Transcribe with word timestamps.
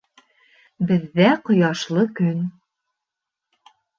Беҙҙә 0.91 1.27
ҡояшлы 1.49 2.05
көн 2.21 2.41